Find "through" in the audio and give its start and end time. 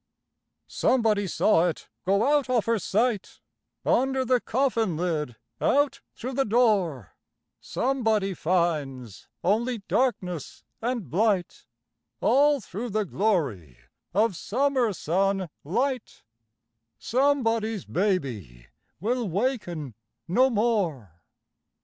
6.15-6.33, 12.61-12.89